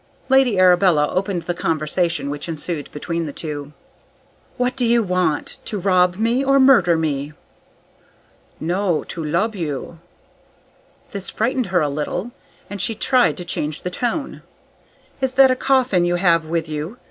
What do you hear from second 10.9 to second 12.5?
This frightened her a little,